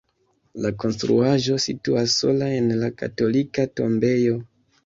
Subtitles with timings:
[0.63, 4.43] La konstruaĵo situas sola en la katolika tombejo.